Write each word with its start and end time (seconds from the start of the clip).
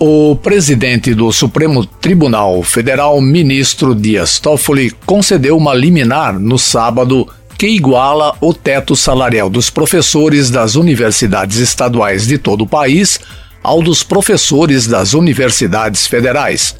O 0.00 0.36
presidente 0.36 1.12
do 1.12 1.32
Supremo 1.32 1.84
Tribunal 1.84 2.62
Federal, 2.62 3.20
ministro 3.20 3.96
Dias 3.96 4.38
Toffoli, 4.38 4.92
concedeu 5.04 5.56
uma 5.56 5.74
liminar 5.74 6.38
no 6.38 6.56
sábado 6.56 7.26
que 7.58 7.66
iguala 7.66 8.32
o 8.40 8.54
teto 8.54 8.94
salarial 8.94 9.50
dos 9.50 9.70
professores 9.70 10.50
das 10.50 10.76
universidades 10.76 11.56
estaduais 11.56 12.28
de 12.28 12.38
todo 12.38 12.62
o 12.62 12.66
país 12.66 13.18
ao 13.60 13.82
dos 13.82 14.04
professores 14.04 14.86
das 14.86 15.14
universidades 15.14 16.06
federais. 16.06 16.76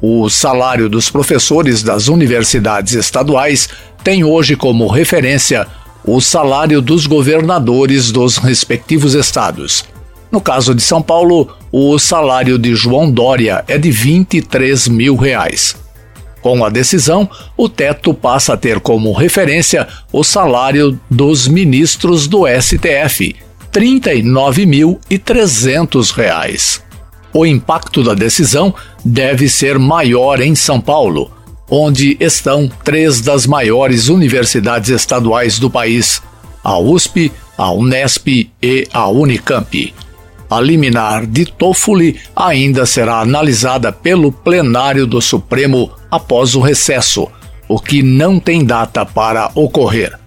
O 0.00 0.30
salário 0.30 0.88
dos 0.88 1.10
professores 1.10 1.82
das 1.82 2.08
universidades 2.08 2.94
estaduais 2.94 3.68
tem 4.02 4.24
hoje 4.24 4.56
como 4.56 4.88
referência 4.88 5.66
o 6.02 6.22
salário 6.22 6.80
dos 6.80 7.06
governadores 7.06 8.10
dos 8.10 8.38
respectivos 8.38 9.12
estados. 9.12 9.84
No 10.32 10.40
caso 10.40 10.74
de 10.74 10.80
São 10.80 11.02
Paulo, 11.02 11.59
o 11.72 11.98
salário 11.98 12.58
de 12.58 12.74
João 12.74 13.10
Dória 13.10 13.64
é 13.68 13.78
de 13.78 13.90
23 13.90 14.88
mil 14.88 15.16
reais. 15.16 15.74
Com 16.42 16.62
a 16.64 16.70
decisão, 16.70 17.28
o 17.56 17.68
teto 17.68 18.12
passa 18.14 18.54
a 18.54 18.56
ter 18.56 18.80
como 18.80 19.12
referência 19.12 19.86
o 20.12 20.24
salário 20.24 20.98
dos 21.10 21.46
ministros 21.46 22.26
do 22.26 22.44
STF, 22.46 23.36
R$ 23.74 24.00
39.300. 24.00 26.80
O 27.32 27.46
impacto 27.46 28.02
da 28.02 28.12
decisão 28.14 28.74
deve 29.04 29.48
ser 29.48 29.78
maior 29.78 30.40
em 30.40 30.56
São 30.56 30.80
Paulo, 30.80 31.30
onde 31.68 32.16
estão 32.18 32.68
três 32.82 33.20
das 33.20 33.46
maiores 33.46 34.08
universidades 34.08 34.90
estaduais 34.90 35.56
do 35.58 35.68
país: 35.70 36.22
a 36.64 36.78
USP, 36.78 37.30
a 37.56 37.70
Unesp 37.70 38.50
e 38.60 38.88
a 38.92 39.08
Unicamp. 39.08 39.94
A 40.50 40.60
liminar 40.60 41.26
de 41.26 41.46
Toffoli 41.46 42.18
ainda 42.34 42.84
será 42.84 43.20
analisada 43.20 43.92
pelo 43.92 44.32
plenário 44.32 45.06
do 45.06 45.22
Supremo 45.22 45.92
após 46.10 46.56
o 46.56 46.60
recesso, 46.60 47.28
o 47.68 47.78
que 47.78 48.02
não 48.02 48.40
tem 48.40 48.64
data 48.64 49.06
para 49.06 49.52
ocorrer. 49.54 50.18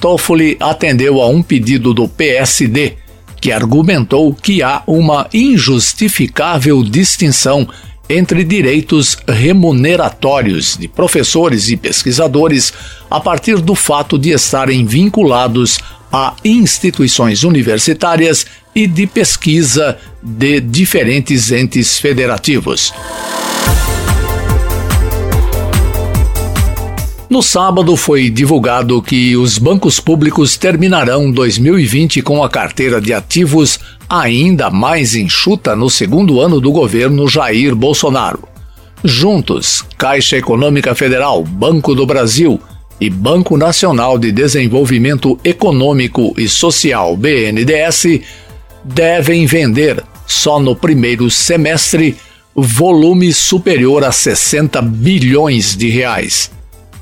Toffoli 0.00 0.56
atendeu 0.60 1.20
a 1.20 1.26
um 1.26 1.42
pedido 1.42 1.92
do 1.92 2.06
PSD, 2.06 2.92
que 3.40 3.50
argumentou 3.50 4.32
que 4.32 4.62
há 4.62 4.80
uma 4.86 5.26
injustificável 5.34 6.84
distinção 6.84 7.68
entre 8.08 8.44
direitos 8.44 9.16
remuneratórios 9.26 10.76
de 10.76 10.86
professores 10.86 11.68
e 11.68 11.76
pesquisadores 11.76 12.72
a 13.10 13.18
partir 13.18 13.56
do 13.60 13.74
fato 13.74 14.18
de 14.18 14.30
estarem 14.30 14.86
vinculados 14.86 15.78
a 16.16 16.36
instituições 16.44 17.42
universitárias 17.42 18.46
e 18.72 18.86
de 18.86 19.04
pesquisa 19.04 19.98
de 20.22 20.60
diferentes 20.60 21.50
entes 21.50 21.98
federativos. 21.98 22.94
No 27.28 27.42
sábado 27.42 27.96
foi 27.96 28.30
divulgado 28.30 29.02
que 29.02 29.36
os 29.36 29.58
bancos 29.58 29.98
públicos 29.98 30.56
terminarão 30.56 31.32
2020 31.32 32.22
com 32.22 32.44
a 32.44 32.48
carteira 32.48 33.00
de 33.00 33.12
ativos 33.12 33.80
ainda 34.08 34.70
mais 34.70 35.16
enxuta 35.16 35.74
no 35.74 35.90
segundo 35.90 36.40
ano 36.40 36.60
do 36.60 36.70
governo 36.70 37.26
Jair 37.26 37.74
Bolsonaro. 37.74 38.46
Juntos, 39.02 39.84
Caixa 39.98 40.36
Econômica 40.36 40.94
Federal, 40.94 41.42
Banco 41.42 41.92
do 41.92 42.06
Brasil 42.06 42.60
e 43.00 43.10
Banco 43.10 43.56
Nacional 43.56 44.18
de 44.18 44.30
Desenvolvimento 44.30 45.38
Econômico 45.44 46.34
e 46.38 46.48
Social, 46.48 47.16
BNDES, 47.16 48.20
devem 48.84 49.46
vender, 49.46 50.02
só 50.26 50.60
no 50.60 50.76
primeiro 50.76 51.30
semestre, 51.30 52.16
volume 52.54 53.32
superior 53.32 54.04
a 54.04 54.12
60 54.12 54.80
bilhões 54.82 55.76
de 55.76 55.88
reais. 55.88 56.50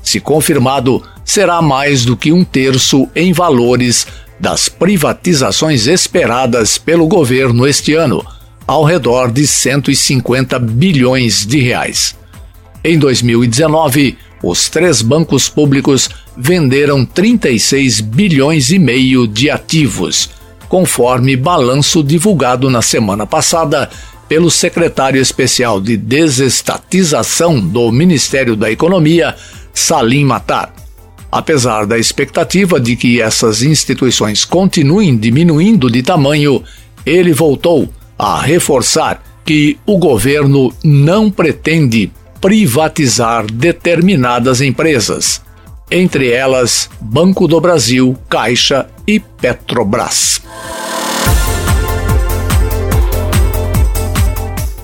Se 0.01 0.19
confirmado, 0.19 1.03
será 1.23 1.61
mais 1.61 2.05
do 2.05 2.17
que 2.17 2.31
um 2.31 2.43
terço 2.43 3.07
em 3.15 3.31
valores 3.31 4.07
das 4.39 4.67
privatizações 4.67 5.87
esperadas 5.87 6.77
pelo 6.77 7.07
governo 7.07 7.67
este 7.67 7.93
ano, 7.93 8.25
ao 8.67 8.83
redor 8.83 9.31
de 9.31 9.45
150 9.45 10.59
bilhões 10.59 11.45
de 11.45 11.59
reais. 11.59 12.15
Em 12.83 12.97
2019, 12.97 14.17
os 14.43 14.67
três 14.67 15.01
bancos 15.01 15.47
públicos 15.47 16.09
venderam 16.35 17.05
36 17.05 18.01
bilhões 18.01 18.71
e 18.71 18.77
meio 18.77 19.25
de 19.25 19.49
ativos, 19.49 20.29
conforme 20.67 21.37
balanço 21.37 22.03
divulgado 22.03 22.69
na 22.69 22.81
semana 22.81 23.25
passada 23.25 23.89
pelo 24.27 24.51
secretário 24.51 25.21
especial 25.21 25.79
de 25.79 25.95
desestatização 25.95 27.59
do 27.59 27.89
Ministério 27.91 28.55
da 28.55 28.69
Economia, 28.69 29.33
Salim 29.73 30.25
Matar. 30.25 30.73
Apesar 31.31 31.85
da 31.85 31.97
expectativa 31.97 32.79
de 32.79 32.95
que 32.95 33.21
essas 33.21 33.63
instituições 33.63 34.43
continuem 34.43 35.15
diminuindo 35.15 35.89
de 35.89 36.03
tamanho, 36.03 36.61
ele 37.05 37.31
voltou 37.31 37.89
a 38.19 38.41
reforçar 38.41 39.23
que 39.45 39.77
o 39.85 39.97
governo 39.97 40.73
não 40.83 41.31
pretende 41.31 42.11
privatizar 42.43 43.45
determinadas 43.49 44.59
empresas, 44.59 45.41
entre 45.89 46.29
elas 46.29 46.89
Banco 46.99 47.47
do 47.47 47.61
Brasil, 47.61 48.17
Caixa 48.29 48.85
e 49.07 49.17
Petrobras. 49.17 50.41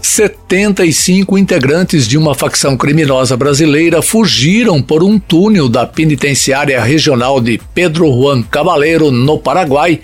75 0.01 1.37
integrantes 1.37 2.07
de 2.07 2.17
uma 2.17 2.33
facção 2.33 2.77
criminosa 2.77 3.35
brasileira 3.35 4.01
fugiram 4.01 4.81
por 4.81 5.03
um 5.03 5.19
túnel 5.19 5.67
da 5.67 5.85
penitenciária 5.85 6.81
regional 6.81 7.41
de 7.41 7.59
Pedro 7.73 8.09
Juan 8.09 8.41
Cabaleiro, 8.41 9.11
no 9.11 9.37
Paraguai, 9.37 9.99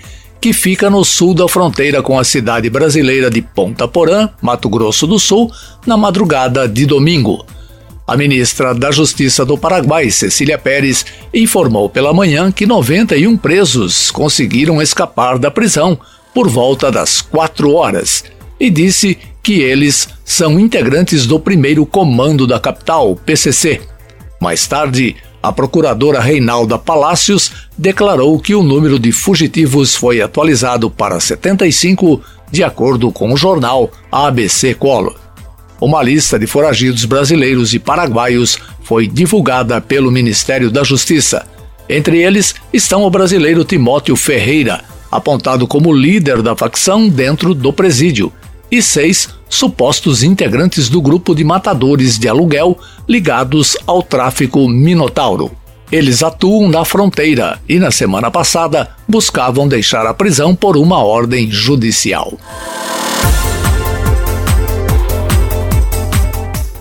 que 0.46 0.54
fica 0.54 0.92
no 0.92 1.04
sul 1.04 1.34
da 1.34 1.48
fronteira 1.48 2.04
com 2.04 2.20
a 2.20 2.24
cidade 2.24 2.70
brasileira 2.70 3.32
de 3.32 3.42
Ponta 3.42 3.88
Porã, 3.88 4.30
Mato 4.40 4.70
Grosso 4.70 5.08
do 5.08 5.18
Sul, 5.18 5.52
na 5.88 5.98
madrugada 5.98 6.68
de 6.68 6.86
domingo. 6.86 7.44
A 8.06 8.16
ministra 8.16 8.72
da 8.72 8.92
Justiça 8.92 9.44
do 9.44 9.58
Paraguai, 9.58 10.12
Cecília 10.12 10.56
Pérez, 10.60 11.04
informou 11.34 11.90
pela 11.90 12.14
manhã 12.14 12.52
que 12.52 12.68
91 12.68 13.36
presos 13.38 14.12
conseguiram 14.12 14.80
escapar 14.80 15.40
da 15.40 15.50
prisão 15.50 15.98
por 16.32 16.48
volta 16.48 16.92
das 16.92 17.24
quatro 17.24 17.74
horas 17.74 18.24
e 18.60 18.70
disse 18.70 19.18
que 19.42 19.62
eles 19.62 20.10
são 20.24 20.60
integrantes 20.60 21.26
do 21.26 21.40
primeiro 21.40 21.88
comando 21.88 22.46
da 22.46 22.60
capital, 22.60 23.16
PCC. 23.16 23.82
Mais 24.40 24.68
tarde, 24.68 25.16
a 25.46 25.52
procuradora 25.52 26.20
Reinalda 26.20 26.76
Palácios 26.76 27.52
declarou 27.78 28.40
que 28.40 28.56
o 28.56 28.64
número 28.64 28.98
de 28.98 29.12
fugitivos 29.12 29.96
foi 29.96 30.20
atualizado 30.20 30.90
para 30.90 31.20
75, 31.20 32.20
de 32.52 32.64
acordo 32.64 33.12
com 33.12 33.32
o 33.32 33.38
jornal 33.38 33.92
ABC 34.12 34.74
Collor. 34.74 35.14
Uma 35.80 36.02
lista 36.02 36.40
de 36.40 36.48
foragidos 36.48 37.06
brasileiros 37.06 37.76
e 37.76 37.80
paraguaios 37.80 38.58
foi 38.82 39.06
divulgada 39.08 39.80
pelo 39.80 40.10
Ministério 40.10 40.72
da 40.72 40.84
Justiça. 40.84 41.46
Entre 41.88 42.24
eles 42.24 42.56
estão 42.74 43.04
o 43.04 43.10
brasileiro 43.12 43.64
Timóteo 43.64 44.16
Ferreira, 44.16 44.84
apontado 45.12 45.68
como 45.68 45.94
líder 45.94 46.42
da 46.42 46.56
facção 46.56 47.08
dentro 47.08 47.54
do 47.54 47.72
presídio, 47.72 48.34
e 48.72 48.82
seis 48.82 49.30
supostos 49.50 50.24
integrantes 50.24 50.90
do 50.90 51.02
grupo 51.02 51.36
de 51.36 51.44
matadores 51.44 52.18
de 52.18 52.28
aluguel 52.28 52.78
ligados 53.08 53.78
ao 53.86 54.02
tráfico 54.02 54.68
Minotauro. 54.68 55.52
Eles 55.92 56.24
atuam 56.24 56.68
na 56.68 56.84
fronteira 56.84 57.60
e, 57.70 57.78
na 57.78 57.92
semana 57.92 58.32
passada, 58.32 58.90
buscavam 59.08 59.68
deixar 59.68 60.06
a 60.08 60.14
prisão 60.14 60.56
por 60.56 60.76
uma 60.76 61.04
ordem 61.04 61.50
judicial. 61.52 62.34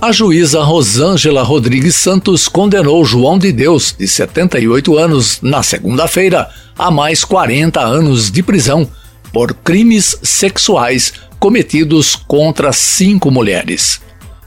A 0.01 0.13
juíza 0.13 0.63
Rosângela 0.63 1.43
Rodrigues 1.43 1.97
Santos 1.97 2.47
condenou 2.47 3.05
João 3.07 3.39
de 3.39 3.51
Deus, 3.51 3.95
de 3.99 4.07
78 4.07 4.99
anos, 4.99 5.39
na 5.41 5.63
segunda-feira, 5.63 6.51
a 6.79 6.91
mais 6.91 7.25
40 7.25 7.81
anos 7.81 8.31
de 8.31 8.43
prisão 8.43 8.87
por 9.33 9.55
crimes 9.55 10.19
sexuais 10.23 11.15
cometidos 11.45 12.17
contra 12.17 12.73
cinco 12.73 13.31
mulheres. 13.31 14.01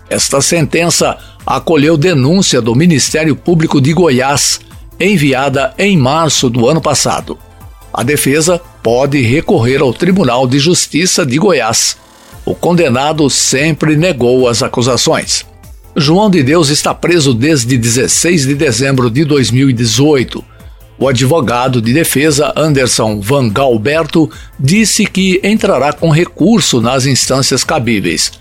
Esta 0.09 0.41
sentença 0.41 1.15
acolheu 1.45 1.95
denúncia 1.95 2.59
do 2.59 2.73
Ministério 2.73 3.35
Público 3.35 3.79
de 3.79 3.93
Goiás, 3.93 4.59
enviada 4.99 5.75
em 5.77 5.95
março 5.95 6.49
do 6.49 6.67
ano 6.67 6.81
passado. 6.81 7.37
A 7.93 8.01
defesa 8.01 8.59
pode 8.81 9.21
recorrer 9.21 9.79
ao 9.79 9.93
Tribunal 9.93 10.47
de 10.47 10.57
Justiça 10.57 11.23
de 11.23 11.37
Goiás. 11.37 11.97
O 12.43 12.55
condenado 12.55 13.29
sempre 13.29 13.95
negou 13.95 14.49
as 14.49 14.63
acusações. 14.63 15.45
João 15.95 16.31
de 16.31 16.41
Deus 16.41 16.69
está 16.69 16.95
preso 16.95 17.31
desde 17.31 17.77
16 17.77 18.47
de 18.47 18.55
dezembro 18.55 19.11
de 19.11 19.23
2018. 19.23 20.43
O 20.99 21.07
advogado 21.07 21.79
de 21.79 21.93
defesa 21.93 22.51
Anderson 22.55 23.21
Van 23.21 23.49
Galberto 23.49 24.29
disse 24.59 25.05
que 25.05 25.39
entrará 25.43 25.93
com 25.93 26.09
recurso 26.09 26.81
nas 26.81 27.05
instâncias 27.05 27.63
cabíveis. 27.63 28.31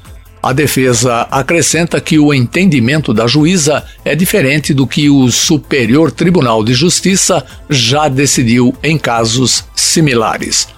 A 0.43 0.53
defesa 0.55 1.27
acrescenta 1.31 2.01
que 2.01 2.19
o 2.19 2.33
entendimento 2.33 3.13
da 3.13 3.27
juíza 3.27 3.85
é 4.05 4.15
diferente 4.15 4.73
do 4.73 4.87
que 4.87 5.11
o 5.11 5.31
Superior 5.31 6.11
Tribunal 6.11 6.65
de 6.65 6.73
Justiça 6.73 7.45
já 7.69 8.09
decidiu 8.09 8.75
em 8.83 8.97
casos 8.97 9.65
similares. 9.75 10.69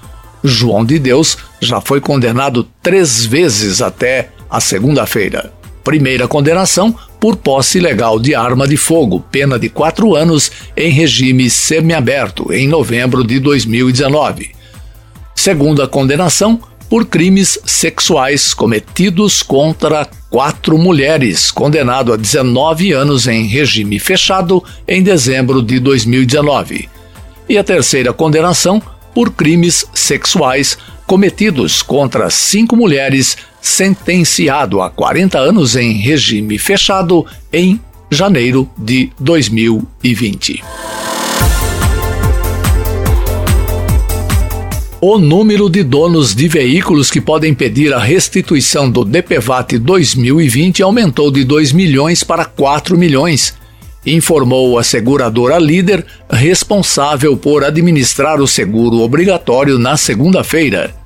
João 0.43 0.85
de 0.85 0.99
Deus 0.99 1.37
já 1.61 1.81
foi 1.81 2.01
condenado 2.01 2.67
três 2.83 3.25
vezes 3.25 3.81
até 3.81 4.31
a 4.51 4.61
segunda-feira. 4.61 5.53
Primeira 5.85 6.27
condenação 6.27 6.95
por 7.21 7.37
posse 7.37 7.79
ilegal 7.79 8.19
de 8.19 8.35
arma 8.35 8.67
de 8.67 8.77
fogo, 8.77 9.25
pena 9.31 9.59
de 9.59 9.69
quatro 9.69 10.15
anos 10.15 10.51
em 10.77 10.91
regime 10.91 11.51
semiaberto, 11.51 12.53
em 12.53 12.69
novembro 12.69 13.25
de 13.25 13.41
2019. 13.41 14.51
Segunda 15.35 15.87
condenação 15.87 16.61
por 16.89 17.07
crimes 17.07 17.59
sexuais 17.67 18.55
cometidos 18.55 19.43
contra 19.43 20.09
quatro 20.31 20.79
mulheres, 20.79 21.51
condenado 21.51 22.13
a 22.13 22.17
19 22.17 22.93
anos 22.93 23.27
em 23.27 23.47
regime 23.47 23.99
fechado 23.99 24.63
em 24.87 25.03
dezembro 25.03 25.63
de 25.63 25.79
2019. 25.79 26.89
E 27.49 27.59
a 27.59 27.65
terceira 27.65 28.13
condenação 28.13 28.81
por 29.15 29.33
crimes 29.33 29.85
sexuais 29.93 30.79
cometidos 31.09 31.81
contra 31.81 32.29
cinco 32.29 32.77
mulheres, 32.77 33.39
sentenciado 33.63 34.83
a 34.83 34.91
40 34.91 35.39
anos 35.39 35.75
em 35.75 35.95
regime 35.95 36.59
fechado 36.59 37.25
em 37.51 37.81
janeiro 38.11 38.69
de 38.77 39.11
2020. 39.19 40.63
O 45.01 45.17
número 45.17 45.71
de 45.71 45.83
donos 45.83 46.35
de 46.35 46.47
veículos 46.47 47.11
que 47.11 47.23
podem 47.23 47.55
pedir 47.55 47.95
a 47.95 47.99
restituição 47.99 48.91
do 48.91 49.03
DPVAT 49.03 49.79
2020 49.79 50.83
aumentou 50.83 51.31
de 51.31 51.43
2 51.43 51.73
milhões 51.73 52.23
para 52.23 52.45
4 52.45 52.99
milhões, 52.99 53.55
informou 54.05 54.79
a 54.79 54.83
seguradora 54.83 55.59
líder 55.59 56.05
responsável 56.29 57.35
por 57.35 57.65
administrar 57.65 58.43
o 58.43 58.47
seguro 58.47 58.99
obrigatório 58.99 59.79
na 59.79 59.97
segunda-feira. 59.97 60.98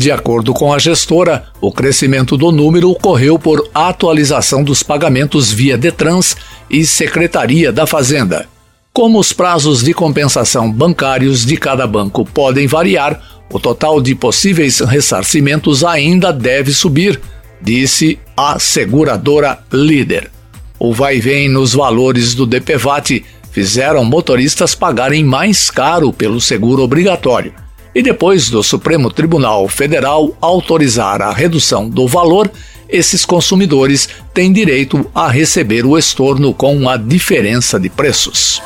De 0.00 0.10
acordo 0.10 0.54
com 0.54 0.72
a 0.72 0.78
gestora, 0.78 1.44
o 1.60 1.70
crescimento 1.70 2.34
do 2.34 2.50
número 2.50 2.88
ocorreu 2.88 3.38
por 3.38 3.68
atualização 3.74 4.64
dos 4.64 4.82
pagamentos 4.82 5.52
via 5.52 5.76
Detrans 5.76 6.34
e 6.70 6.86
Secretaria 6.86 7.70
da 7.70 7.86
Fazenda. 7.86 8.48
Como 8.94 9.18
os 9.18 9.34
prazos 9.34 9.82
de 9.82 9.92
compensação 9.92 10.72
bancários 10.72 11.44
de 11.44 11.54
cada 11.58 11.86
banco 11.86 12.24
podem 12.24 12.66
variar, 12.66 13.20
o 13.52 13.60
total 13.60 14.00
de 14.00 14.14
possíveis 14.14 14.80
ressarcimentos 14.80 15.84
ainda 15.84 16.32
deve 16.32 16.72
subir, 16.72 17.20
disse 17.60 18.18
a 18.34 18.58
seguradora 18.58 19.58
líder. 19.70 20.30
O 20.78 20.94
vai-vem 20.94 21.46
nos 21.46 21.74
valores 21.74 22.34
do 22.34 22.46
DPVAT 22.46 23.22
fizeram 23.52 24.02
motoristas 24.02 24.74
pagarem 24.74 25.22
mais 25.22 25.70
caro 25.70 26.10
pelo 26.10 26.40
seguro 26.40 26.82
obrigatório. 26.82 27.52
E 27.94 28.02
depois 28.02 28.48
do 28.48 28.62
Supremo 28.62 29.10
Tribunal 29.10 29.66
Federal 29.68 30.36
autorizar 30.40 31.20
a 31.20 31.32
redução 31.32 31.88
do 31.88 32.06
valor, 32.06 32.50
esses 32.88 33.24
consumidores 33.24 34.08
têm 34.32 34.52
direito 34.52 35.08
a 35.14 35.28
receber 35.28 35.84
o 35.84 35.98
estorno 35.98 36.54
com 36.54 36.88
a 36.88 36.96
diferença 36.96 37.80
de 37.80 37.88
preços. 37.88 38.62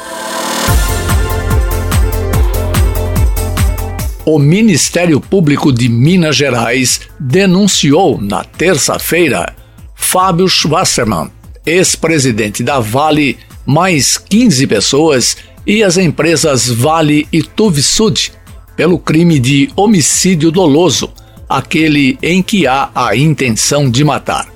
O 4.26 4.38
Ministério 4.38 5.20
Público 5.20 5.72
de 5.72 5.88
Minas 5.88 6.36
Gerais 6.36 7.00
denunciou 7.18 8.18
na 8.20 8.44
terça-feira 8.44 9.54
Fábio 9.94 10.48
Schwasserman, 10.48 11.30
ex-presidente 11.66 12.62
da 12.62 12.80
Vale, 12.80 13.38
mais 13.66 14.16
15 14.16 14.66
pessoas 14.66 15.36
e 15.66 15.82
as 15.82 15.96
empresas 15.96 16.68
Vale 16.68 17.26
e 17.32 17.42
Tuvisud 17.42 18.32
pelo 18.76 18.98
crime 18.98 19.38
de 19.38 19.70
homicídio 19.76 20.50
doloso 20.50 21.10
aquele 21.48 22.18
em 22.22 22.42
que 22.42 22.66
há 22.66 22.90
a 22.94 23.16
intenção 23.16 23.90
de 23.90 24.04
matar. 24.04 24.52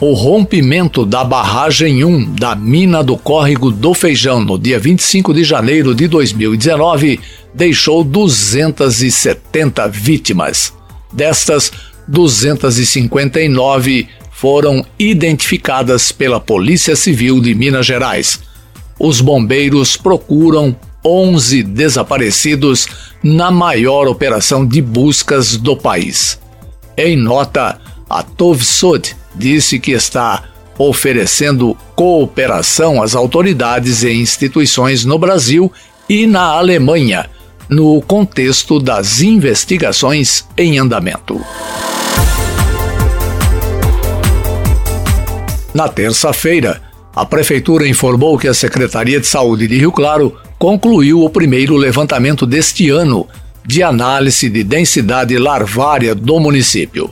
O 0.00 0.12
rompimento 0.14 1.06
da 1.06 1.22
barragem 1.22 2.04
1 2.04 2.34
da 2.34 2.56
mina 2.56 3.04
do 3.04 3.16
córrego 3.16 3.70
do 3.70 3.94
Feijão 3.94 4.40
no 4.40 4.58
dia 4.58 4.80
25 4.80 5.32
de 5.32 5.44
janeiro 5.44 5.94
de 5.94 6.08
2019 6.08 7.20
deixou 7.54 8.02
270 8.02 9.86
vítimas. 9.88 10.72
Destas, 11.12 11.70
259 12.08 14.08
foram 14.32 14.84
identificadas 14.98 16.10
pela 16.10 16.40
Polícia 16.40 16.96
Civil 16.96 17.40
de 17.40 17.54
Minas 17.54 17.86
Gerais. 17.86 18.40
Os 18.98 19.20
bombeiros 19.20 19.96
procuram 19.96 20.74
11 21.04 21.62
desaparecidos 21.62 22.86
na 23.22 23.50
maior 23.50 24.06
operação 24.06 24.66
de 24.66 24.80
buscas 24.80 25.56
do 25.56 25.76
país. 25.76 26.38
Em 26.96 27.16
nota, 27.16 27.80
a 28.08 28.22
Tovsud 28.22 29.16
disse 29.34 29.78
que 29.78 29.92
está 29.92 30.44
oferecendo 30.78 31.76
cooperação 31.94 33.02
às 33.02 33.14
autoridades 33.14 34.02
e 34.02 34.12
instituições 34.12 35.04
no 35.04 35.18
Brasil 35.18 35.72
e 36.08 36.26
na 36.26 36.42
Alemanha, 36.42 37.28
no 37.68 38.00
contexto 38.02 38.78
das 38.78 39.20
investigações 39.20 40.44
em 40.56 40.78
andamento. 40.78 41.40
Na 45.72 45.88
terça-feira, 45.88 46.82
a 47.14 47.24
Prefeitura 47.24 47.88
informou 47.88 48.38
que 48.38 48.48
a 48.48 48.54
Secretaria 48.54 49.20
de 49.20 49.26
Saúde 49.26 49.66
de 49.66 49.78
Rio 49.78 49.92
Claro 49.92 50.36
concluiu 50.62 51.24
o 51.24 51.28
primeiro 51.28 51.76
levantamento 51.76 52.46
deste 52.46 52.88
ano 52.88 53.26
de 53.66 53.82
análise 53.82 54.48
de 54.48 54.62
densidade 54.62 55.36
larvária 55.36 56.14
do 56.14 56.38
município. 56.38 57.10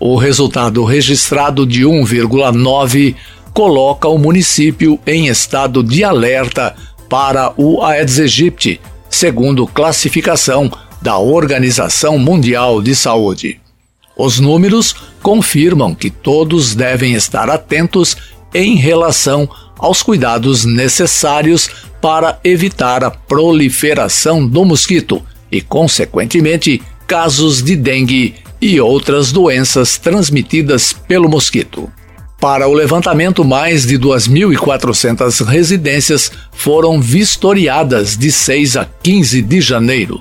O 0.00 0.16
resultado 0.16 0.82
registrado 0.84 1.66
de 1.66 1.82
1,9 1.82 3.14
coloca 3.52 4.08
o 4.08 4.16
município 4.16 4.98
em 5.06 5.26
estado 5.28 5.82
de 5.82 6.02
alerta 6.02 6.74
para 7.10 7.52
o 7.58 7.82
Aedes 7.82 8.18
aegypti, 8.18 8.80
segundo 9.10 9.66
classificação 9.66 10.72
da 11.02 11.18
Organização 11.18 12.18
Mundial 12.18 12.80
de 12.80 12.94
Saúde. 12.94 13.60
Os 14.16 14.40
números 14.40 14.96
confirmam 15.22 15.94
que 15.94 16.08
todos 16.08 16.74
devem 16.74 17.12
estar 17.12 17.50
atentos 17.50 18.16
em 18.54 18.76
relação 18.76 19.46
aos 19.78 20.02
cuidados 20.02 20.64
necessários 20.64 21.70
para 22.00 22.38
evitar 22.44 23.04
a 23.04 23.10
proliferação 23.10 24.46
do 24.46 24.64
mosquito 24.64 25.22
e, 25.50 25.60
consequentemente, 25.60 26.82
casos 27.06 27.62
de 27.62 27.76
dengue 27.76 28.34
e 28.60 28.80
outras 28.80 29.32
doenças 29.32 29.98
transmitidas 29.98 30.92
pelo 30.92 31.28
mosquito. 31.28 31.90
Para 32.40 32.68
o 32.68 32.72
levantamento, 32.72 33.44
mais 33.44 33.84
de 33.84 33.98
2.400 33.98 35.44
residências 35.44 36.30
foram 36.52 37.00
vistoriadas 37.00 38.16
de 38.16 38.30
6 38.30 38.76
a 38.76 38.84
15 38.84 39.42
de 39.42 39.60
janeiro. 39.60 40.20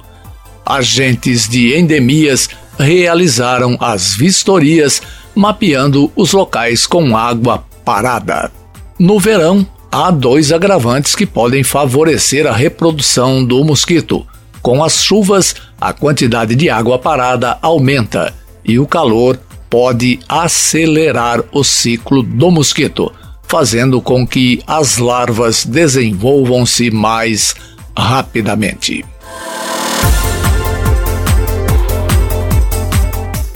Agentes 0.66 1.48
de 1.48 1.76
endemias 1.76 2.50
realizaram 2.78 3.78
as 3.80 4.16
vistorias, 4.16 5.02
mapeando 5.36 6.12
os 6.16 6.34
locais 6.34 6.88
com 6.88 7.16
água 7.16 7.64
parada. 7.86 8.52
No 9.00 9.20
verão, 9.20 9.66
há 9.92 10.10
dois 10.10 10.52
agravantes 10.52 11.14
que 11.14 11.26
podem 11.26 11.64
favorecer 11.64 12.48
a 12.48 12.52
reprodução 12.52 13.46
do 13.46 13.64
mosquito. 13.64 14.26
Com 14.60 14.84
as 14.84 15.04
chuvas, 15.04 15.56
a 15.80 15.94
quantidade 15.94 16.56
de 16.56 16.68
água 16.68 16.98
parada 16.98 17.60
aumenta 17.62 18.34
e 18.66 18.80
o 18.80 18.88
calor 18.88 19.40
pode 19.70 20.20
acelerar 20.28 21.44
o 21.52 21.64
ciclo 21.64 22.24
do 22.24 22.50
mosquito, 22.50 23.12
fazendo 23.48 24.02
com 24.02 24.26
que 24.26 24.64
as 24.66 24.98
larvas 24.98 25.64
desenvolvam-se 25.64 26.90
mais 26.90 27.56
rapidamente. 27.96 29.06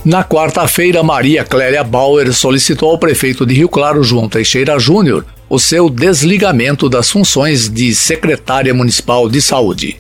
Na 0.04 0.24
quarta-feira, 0.24 1.04
Maria 1.04 1.44
Clélia 1.44 1.84
Bauer 1.84 2.34
solicitou 2.34 2.90
ao 2.90 2.98
prefeito 2.98 3.46
de 3.46 3.54
Rio 3.54 3.70
Claro, 3.70 4.04
João 4.04 4.28
Teixeira 4.28 4.80
Júnior, 4.80 5.24
o 5.48 5.60
seu 5.60 5.92
desligamento 5.92 6.90
das 6.90 7.12
funções 7.12 7.70
de 7.70 7.94
secretária 7.94 8.74
municipal 8.74 9.30
de 9.30 9.40
saúde. 9.40 10.00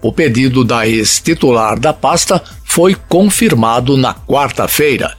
O 0.00 0.12
pedido 0.12 0.64
da 0.64 0.86
ex-titular 0.86 1.80
da 1.80 1.92
pasta 1.92 2.40
foi 2.64 2.94
confirmado 2.94 3.96
na 3.96 4.14
quarta-feira. 4.14 5.16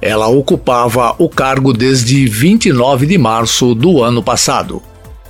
Ela 0.00 0.26
ocupava 0.26 1.14
o 1.18 1.28
cargo 1.28 1.74
desde 1.74 2.26
29 2.26 3.04
de 3.04 3.18
março 3.18 3.74
do 3.74 4.02
ano 4.02 4.22
passado. 4.22 4.82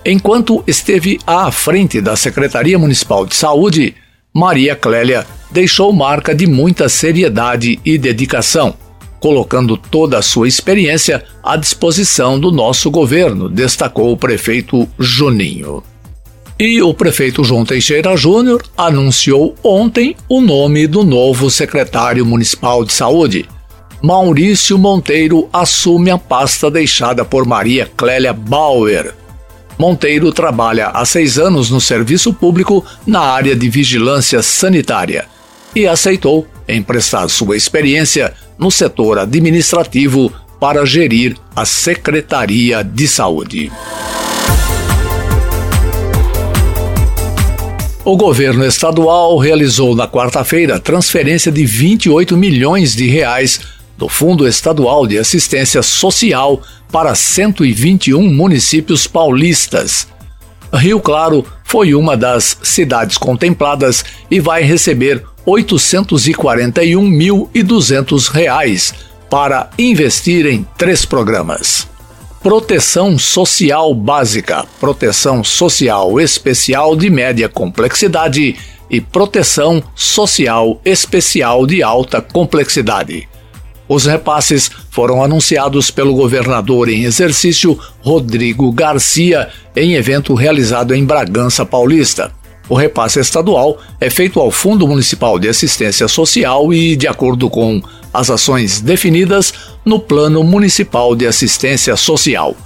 Enquanto 0.05 0.63
esteve 0.69 1.19
à 1.27 1.51
frente 1.51 2.01
da 2.01 2.15
Secretaria 2.15 2.79
Municipal 2.79 3.27
de 3.27 3.35
Saúde, 3.35 3.97
Maria 4.37 4.77
Clélia 4.77 5.27
deixou 5.51 5.91
marca 5.95 6.35
de 6.35 6.47
muita 6.47 6.91
seriedade 6.91 7.81
e 7.83 7.97
dedicação, 7.97 8.75
colocando 9.19 9.79
toda 9.79 10.19
a 10.19 10.23
sua 10.23 10.47
experiência 10.47 11.25
à 11.43 11.57
disposição 11.57 12.39
do 12.39 12.53
nosso 12.53 12.91
governo, 12.91 13.49
destacou 13.49 14.13
o 14.13 14.17
prefeito 14.17 14.87
Juninho. 14.99 15.83
E 16.59 16.83
o 16.83 16.93
prefeito 16.93 17.43
João 17.43 17.65
Teixeira 17.65 18.15
Júnior 18.15 18.63
anunciou 18.77 19.55
ontem 19.65 20.15
o 20.29 20.43
nome 20.43 20.87
do 20.87 21.03
novo 21.03 21.51
secretário 21.51 22.27
municipal 22.27 22.85
de 22.85 22.93
saúde. 22.93 23.49
Maurício 24.03 24.77
Monteiro 24.77 25.49
assume 25.51 26.11
a 26.11 26.19
pasta 26.19 26.71
deixada 26.71 27.25
por 27.25 27.47
Maria 27.47 27.91
Clélia 27.97 28.35
Bauer 28.35 29.15
Monteiro 29.79 30.33
trabalha 30.33 30.89
há 30.89 31.05
seis 31.05 31.39
anos 31.39 31.71
no 31.71 31.81
serviço 31.81 32.33
público 32.33 32.85
na 33.07 33.21
área 33.21 33.55
de 33.55 33.69
vigilância 33.69 34.43
sanitária 34.43 35.27
e 35.75 35.87
aceitou 35.87 36.47
emprestar 36.67 37.29
sua 37.29 37.57
experiência 37.57 38.33
no 38.59 38.71
setor 38.71 39.19
administrativo 39.19 40.33
para 40.59 40.85
gerir 40.87 41.37
a 41.55 41.67
Secretaria 41.67 42.83
de 42.83 43.07
Saúde. 43.07 43.71
O 48.03 48.17
governo 48.17 48.65
estadual 48.65 49.37
realizou 49.37 49.95
na 49.95 50.09
quarta-feira 50.09 50.79
transferência 50.79 51.51
de 51.53 51.67
28 51.67 52.37
milhões 52.37 52.95
de 52.95 53.09
reais 53.09 53.61
do 53.97 54.09
Fundo 54.09 54.47
Estadual 54.47 55.07
de 55.07 55.19
Assistência 55.19 55.83
Social 55.83 56.61
para 56.91 57.15
121 57.15 58.23
municípios 58.33 59.07
paulistas. 59.07 60.09
Rio 60.73 60.99
Claro 61.01 61.45
foi 61.65 61.95
uma 61.95 62.17
das 62.17 62.57
cidades 62.63 63.19
contempladas 63.19 64.03
e 64.31 64.41
vai 64.41 64.63
receber 64.63 65.23
841.200 65.47 68.29
reais 68.29 68.95
para 69.31 69.71
investir 69.79 70.47
em 70.47 70.67
três 70.77 71.05
programas. 71.05 71.87
Proteção 72.43 73.17
Social 73.19 73.95
Básica, 73.95 74.67
Proteção 74.79 75.43
Social 75.43 76.21
Especial 76.21 76.95
de 76.95 77.11
Média 77.11 77.49
Complexidade 77.49 78.55
e 78.89 79.01
Proteção 79.01 79.83
Social 79.95 80.81
Especial 80.85 81.67
de 81.67 81.83
Alta 81.83 82.21
Complexidade. 82.21 83.29
Os 83.89 84.05
repasses 84.05 84.71
foram 84.91 85.23
anunciados 85.23 85.91
pelo 85.91 86.15
governador 86.15 86.89
em 86.89 87.05
exercício 87.05 87.79
Rodrigo 88.01 88.73
Garcia 88.73 89.49
em 89.75 89.95
evento 89.95 90.35
realizado 90.35 90.95
em 90.95 91.05
Bragança 91.05 91.65
Paulista. 91.65 92.33
O 92.69 92.75
repasse 92.75 93.21
estadual 93.21 93.79
é 94.01 94.11
feito 94.11 94.41
ao 94.41 94.51
Fundo 94.51 94.89
Municipal 94.89 95.39
de 95.39 95.49
Assistência 95.49 96.09
Social 96.09 96.75
e, 96.75 96.97
de 96.97 97.07
acordo 97.07 97.49
com 97.49 97.81
as 98.13 98.29
ações 98.29 98.81
definidas 98.81 99.55
no 99.85 100.01
Plano 100.01 100.43
Municipal 100.43 101.15
de 101.15 101.27
Assistência 101.27 101.95
Social. 101.95 102.57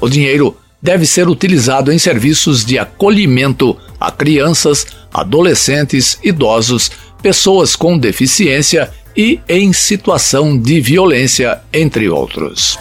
O 0.00 0.08
dinheiro 0.08 0.56
deve 0.80 1.04
ser 1.04 1.28
utilizado 1.28 1.92
em 1.92 1.98
serviços 1.98 2.64
de 2.64 2.78
acolhimento 2.78 3.76
a 4.00 4.10
crianças, 4.10 4.86
adolescentes, 5.12 6.18
idosos, 6.22 6.90
pessoas 7.22 7.76
com 7.76 7.98
deficiência 7.98 8.90
e 9.16 9.40
em 9.48 9.72
situação 9.72 10.58
de 10.58 10.80
violência, 10.80 11.60
entre 11.72 12.08
outros. 12.08 12.78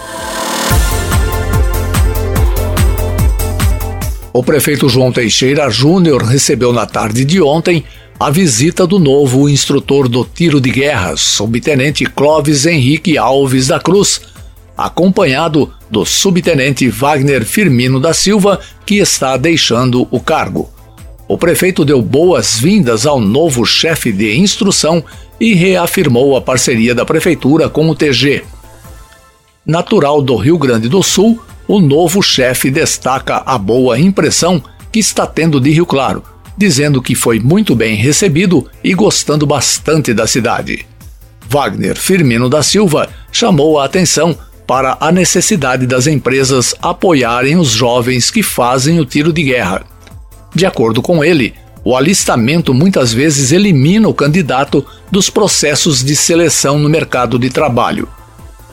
O 4.31 4.43
prefeito 4.43 4.87
João 4.87 5.11
Teixeira 5.11 5.69
Júnior 5.69 6.23
recebeu 6.23 6.71
na 6.71 6.85
tarde 6.85 7.25
de 7.25 7.41
ontem 7.41 7.83
a 8.19 8.29
visita 8.29 8.85
do 8.85 8.99
novo 8.99 9.49
instrutor 9.49 10.07
do 10.07 10.23
tiro 10.23 10.61
de 10.61 10.69
guerra, 10.69 11.15
subtenente 11.17 12.05
Clóvis 12.05 12.65
Henrique 12.65 13.17
Alves 13.17 13.67
da 13.67 13.79
Cruz, 13.79 14.21
acompanhado 14.77 15.73
do 15.89 16.05
subtenente 16.05 16.87
Wagner 16.89 17.43
Firmino 17.43 17.99
da 17.99 18.13
Silva, 18.13 18.59
que 18.85 18.95
está 18.95 19.35
deixando 19.35 20.07
o 20.11 20.19
cargo. 20.19 20.69
O 21.29 21.37
prefeito 21.37 21.85
deu 21.85 22.01
boas-vindas 22.01 23.05
ao 23.05 23.21
novo 23.21 23.63
chefe 23.63 24.11
de 24.11 24.35
instrução 24.35 25.03
e 25.39 25.53
reafirmou 25.53 26.35
a 26.35 26.41
parceria 26.41 26.95
da 26.95 27.05
prefeitura 27.05 27.69
com 27.69 27.87
o 27.87 27.93
TG. 27.93 28.43
Natural 29.63 30.23
do 30.23 30.35
Rio 30.35 30.57
Grande 30.57 30.89
do 30.89 31.03
Sul, 31.03 31.39
o 31.67 31.79
novo 31.79 32.23
chefe 32.23 32.71
destaca 32.71 33.43
a 33.45 33.59
boa 33.59 33.99
impressão 33.99 34.59
que 34.91 34.97
está 34.97 35.27
tendo 35.27 35.61
de 35.61 35.69
Rio 35.69 35.85
Claro, 35.85 36.23
dizendo 36.57 36.99
que 36.99 37.13
foi 37.13 37.39
muito 37.39 37.75
bem 37.75 37.95
recebido 37.95 38.67
e 38.83 38.95
gostando 38.95 39.45
bastante 39.45 40.15
da 40.15 40.25
cidade. 40.25 40.83
Wagner 41.47 41.95
Firmino 41.95 42.49
da 42.49 42.63
Silva 42.63 43.07
chamou 43.31 43.77
a 43.77 43.85
atenção 43.85 44.35
para 44.65 44.97
a 44.99 45.11
necessidade 45.11 45.85
das 45.85 46.07
empresas 46.07 46.73
apoiarem 46.81 47.55
os 47.55 47.69
jovens 47.69 48.31
que 48.31 48.41
fazem 48.41 48.99
o 48.99 49.05
tiro 49.05 49.31
de 49.31 49.43
guerra. 49.43 49.85
De 50.53 50.65
acordo 50.65 51.01
com 51.01 51.23
ele, 51.23 51.53
o 51.83 51.95
alistamento 51.95 52.73
muitas 52.73 53.13
vezes 53.13 53.51
elimina 53.51 54.07
o 54.07 54.13
candidato 54.13 54.85
dos 55.11 55.29
processos 55.29 56.03
de 56.03 56.15
seleção 56.15 56.77
no 56.77 56.89
mercado 56.89 57.39
de 57.39 57.49
trabalho. 57.49 58.07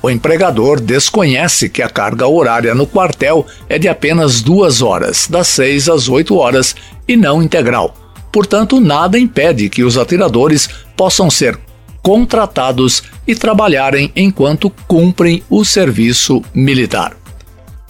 O 0.02 0.10
empregador 0.10 0.80
desconhece 0.80 1.68
que 1.68 1.82
a 1.82 1.88
carga 1.88 2.26
horária 2.28 2.74
no 2.74 2.86
quartel 2.86 3.46
é 3.68 3.78
de 3.78 3.88
apenas 3.88 4.40
duas 4.40 4.82
horas, 4.82 5.26
das 5.28 5.48
seis 5.48 5.88
às 5.88 6.08
oito 6.08 6.36
horas, 6.36 6.76
e 7.08 7.16
não 7.16 7.42
integral. 7.42 7.94
Portanto, 8.30 8.80
nada 8.80 9.18
impede 9.18 9.68
que 9.68 9.82
os 9.82 9.96
atiradores 9.96 10.68
possam 10.96 11.30
ser 11.30 11.58
contratados 12.02 13.02
e 13.26 13.34
trabalharem 13.34 14.12
enquanto 14.14 14.70
cumprem 14.86 15.42
o 15.50 15.64
serviço 15.64 16.40
militar. 16.54 17.16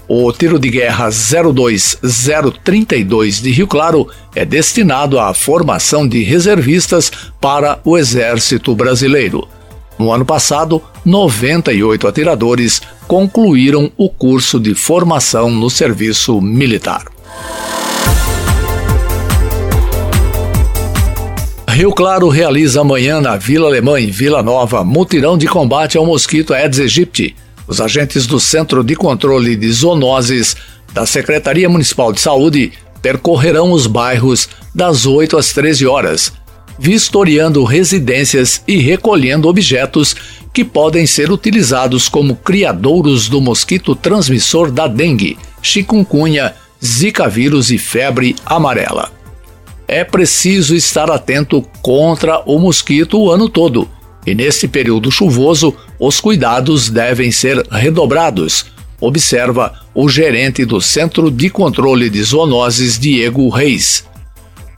O 0.08 0.32
tiro 0.32 0.56
de 0.56 0.70
guerra 0.70 1.10
02032 1.10 3.42
de 3.42 3.50
Rio 3.50 3.66
Claro 3.66 4.06
é 4.36 4.44
destinado 4.44 5.18
à 5.18 5.34
formação 5.34 6.06
de 6.06 6.22
reservistas 6.22 7.10
para 7.40 7.80
o 7.84 7.98
Exército 7.98 8.72
Brasileiro. 8.76 9.48
No 9.98 10.12
ano 10.12 10.24
passado, 10.24 10.80
98 11.04 12.06
atiradores 12.06 12.80
concluíram 13.08 13.90
o 13.96 14.08
curso 14.08 14.60
de 14.60 14.76
formação 14.76 15.50
no 15.50 15.68
serviço 15.68 16.40
militar. 16.40 17.06
Rio 21.68 21.90
Claro 21.90 22.28
realiza 22.28 22.80
amanhã 22.80 23.20
na 23.20 23.36
Vila 23.36 23.66
Alemã, 23.66 24.00
em 24.00 24.10
Vila 24.10 24.40
Nova, 24.40 24.84
mutirão 24.84 25.36
de 25.36 25.48
combate 25.48 25.98
ao 25.98 26.06
mosquito 26.06 26.54
Aedes 26.54 26.78
aegypti 26.78 27.34
os 27.66 27.80
agentes 27.80 28.26
do 28.26 28.38
Centro 28.38 28.84
de 28.84 28.94
Controle 28.94 29.56
de 29.56 29.70
Zoonoses 29.70 30.56
da 30.92 31.04
Secretaria 31.04 31.68
Municipal 31.68 32.12
de 32.12 32.20
Saúde 32.20 32.72
percorrerão 33.02 33.72
os 33.72 33.86
bairros 33.86 34.48
das 34.74 35.06
8 35.06 35.36
às 35.36 35.52
13 35.52 35.86
horas, 35.86 36.32
vistoriando 36.78 37.64
residências 37.64 38.62
e 38.66 38.78
recolhendo 38.78 39.48
objetos 39.48 40.14
que 40.52 40.64
podem 40.64 41.06
ser 41.06 41.30
utilizados 41.30 42.08
como 42.08 42.36
criadouros 42.36 43.28
do 43.28 43.40
mosquito 43.40 43.94
transmissor 43.94 44.70
da 44.70 44.86
dengue, 44.86 45.38
chikungunya, 45.60 46.54
zika 46.82 47.28
vírus 47.28 47.70
e 47.70 47.78
febre 47.78 48.34
amarela. 48.44 49.10
É 49.88 50.02
preciso 50.02 50.74
estar 50.74 51.10
atento 51.10 51.62
contra 51.82 52.40
o 52.46 52.58
mosquito 52.58 53.18
o 53.18 53.30
ano 53.30 53.48
todo 53.48 53.88
e 54.26 54.34
neste 54.34 54.66
período 54.66 55.10
chuvoso 55.10 55.74
os 55.98 56.20
cuidados 56.20 56.90
devem 56.90 57.30
ser 57.30 57.64
redobrados, 57.70 58.66
observa 59.00 59.72
o 59.94 60.08
gerente 60.08 60.64
do 60.64 60.80
Centro 60.80 61.30
de 61.30 61.48
Controle 61.48 62.10
de 62.10 62.22
Zoonoses, 62.22 62.98
Diego 62.98 63.48
Reis. 63.48 64.04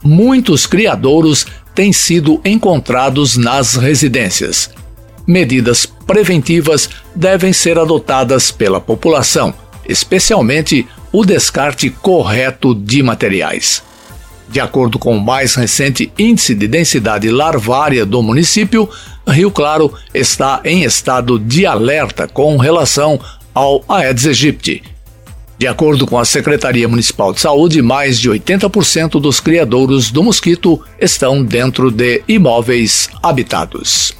Muitos 0.03 0.65
criadouros 0.65 1.45
têm 1.73 1.91
sido 1.91 2.39
encontrados 2.45 3.35
nas 3.35 3.75
residências. 3.75 4.69
Medidas 5.25 5.85
preventivas 5.85 6.89
devem 7.15 7.53
ser 7.53 7.77
adotadas 7.77 8.51
pela 8.51 8.79
população, 8.79 9.53
especialmente 9.87 10.87
o 11.11 11.25
descarte 11.25 11.89
correto 11.89 12.73
de 12.73 13.03
materiais. 13.03 13.83
De 14.51 14.59
acordo 14.59 14.97
com 14.97 15.15
o 15.15 15.21
mais 15.21 15.53
recente 15.53 16.11
índice 16.17 16.55
de 16.55 16.67
densidade 16.67 17.29
larvária 17.29 18.05
do 18.05 18.21
município, 18.23 18.89
Rio 19.27 19.51
Claro 19.51 19.93
está 20.13 20.59
em 20.65 20.83
estado 20.83 21.37
de 21.37 21.65
alerta 21.65 22.27
com 22.27 22.57
relação 22.57 23.19
ao 23.53 23.83
Aedes 23.87 24.25
aegypti. 24.25 24.81
De 25.59 25.67
acordo 25.67 26.07
com 26.07 26.17
a 26.17 26.25
Secretaria 26.25 26.87
Municipal 26.87 27.33
de 27.33 27.41
Saúde, 27.41 27.81
mais 27.81 28.17
de 28.19 28.29
80% 28.29 29.19
dos 29.19 29.39
criadouros 29.39 30.09
do 30.09 30.23
mosquito 30.23 30.81
estão 30.99 31.43
dentro 31.43 31.91
de 31.91 32.23
imóveis 32.27 33.09
habitados. 33.21 34.18